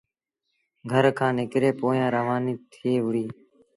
[0.91, 3.33] گھر کآݩ نڪري پويآن روآنيٚ ٿئي وُهڙيٚ۔